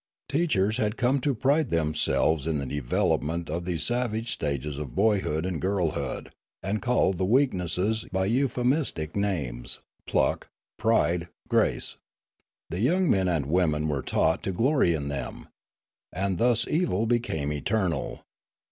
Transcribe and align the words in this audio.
Teachers 0.29 0.77
had 0.77 0.97
come 0.97 1.19
to 1.19 1.35
pride 1.35 1.69
themselves 1.69 2.47
in 2.47 2.57
the 2.57 2.65
develop 2.65 3.21
ment 3.21 3.51
of 3.51 3.65
these 3.65 3.83
savage 3.85 4.31
stages 4.31 4.79
of 4.79 4.95
boyhood 4.95 5.45
and 5.45 5.61
girlhood, 5.61 6.31
and 6.63 6.81
called 6.81 7.19
the 7.19 7.23
weaknesses 7.23 8.07
by 8.11 8.25
euphemistic 8.25 9.15
names, 9.15 9.79
pluck, 10.07 10.49
pride, 10.79 11.27
grace. 11.47 11.97
The 12.71 12.79
young 12.79 13.11
men 13.11 13.27
and 13.27 13.45
women 13.45 13.87
were 13.87 14.01
taught 14.01 14.41
to 14.41 14.51
glory 14.51 14.95
in 14.95 15.07
them. 15.07 15.49
And 16.11 16.39
thus 16.39 16.67
evil 16.67 17.05
became 17.05 17.53
eternal. 17.53 18.23